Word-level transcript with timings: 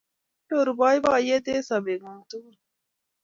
Nyoru 0.47 0.71
boiboiyet 0.79 1.45
eng 1.51 1.65
sopengung 1.67 2.21
tugul 2.29 2.57